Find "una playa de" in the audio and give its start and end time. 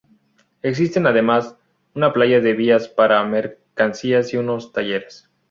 1.93-2.53